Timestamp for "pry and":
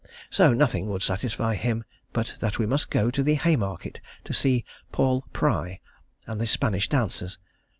5.31-6.41